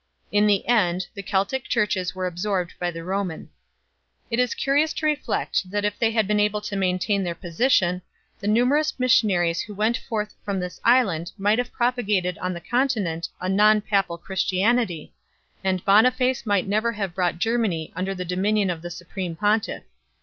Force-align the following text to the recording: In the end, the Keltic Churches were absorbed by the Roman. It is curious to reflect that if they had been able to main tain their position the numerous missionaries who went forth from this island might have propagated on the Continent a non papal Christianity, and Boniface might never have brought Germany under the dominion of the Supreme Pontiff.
In 0.31 0.47
the 0.47 0.67
end, 0.67 1.05
the 1.13 1.21
Keltic 1.21 1.65
Churches 1.65 2.15
were 2.15 2.25
absorbed 2.25 2.73
by 2.79 2.89
the 2.89 3.03
Roman. 3.03 3.49
It 4.31 4.39
is 4.39 4.55
curious 4.55 4.93
to 4.93 5.05
reflect 5.05 5.69
that 5.69 5.85
if 5.85 5.99
they 5.99 6.09
had 6.09 6.25
been 6.27 6.39
able 6.39 6.59
to 6.61 6.75
main 6.75 6.97
tain 6.97 7.23
their 7.23 7.35
position 7.35 8.01
the 8.39 8.47
numerous 8.47 8.99
missionaries 8.99 9.61
who 9.61 9.75
went 9.75 9.97
forth 9.97 10.33
from 10.43 10.59
this 10.59 10.81
island 10.83 11.31
might 11.37 11.59
have 11.59 11.71
propagated 11.71 12.39
on 12.39 12.51
the 12.51 12.59
Continent 12.61 13.29
a 13.39 13.47
non 13.47 13.79
papal 13.79 14.17
Christianity, 14.17 15.13
and 15.63 15.85
Boniface 15.85 16.47
might 16.47 16.67
never 16.67 16.93
have 16.93 17.13
brought 17.13 17.37
Germany 17.37 17.93
under 17.95 18.15
the 18.15 18.25
dominion 18.25 18.71
of 18.71 18.81
the 18.81 18.89
Supreme 18.89 19.35
Pontiff. 19.35 19.83